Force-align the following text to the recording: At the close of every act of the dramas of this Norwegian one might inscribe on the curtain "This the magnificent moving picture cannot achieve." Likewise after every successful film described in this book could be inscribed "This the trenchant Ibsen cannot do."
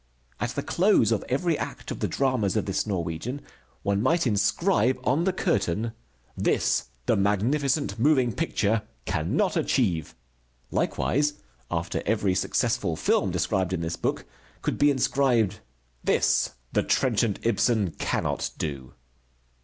At 0.39 0.49
the 0.55 0.63
close 0.63 1.11
of 1.11 1.23
every 1.29 1.55
act 1.59 1.91
of 1.91 1.99
the 1.99 2.07
dramas 2.07 2.57
of 2.57 2.65
this 2.65 2.87
Norwegian 2.87 3.39
one 3.83 4.01
might 4.01 4.25
inscribe 4.25 4.97
on 5.03 5.25
the 5.25 5.31
curtain 5.31 5.91
"This 6.35 6.85
the 7.05 7.15
magnificent 7.15 7.99
moving 7.99 8.33
picture 8.33 8.81
cannot 9.05 9.55
achieve." 9.55 10.15
Likewise 10.71 11.33
after 11.69 12.01
every 12.07 12.33
successful 12.33 12.95
film 12.95 13.29
described 13.29 13.73
in 13.73 13.81
this 13.81 13.95
book 13.95 14.25
could 14.63 14.79
be 14.79 14.89
inscribed 14.89 15.59
"This 16.03 16.55
the 16.73 16.81
trenchant 16.81 17.37
Ibsen 17.43 17.91
cannot 17.99 18.49
do." 18.57 18.93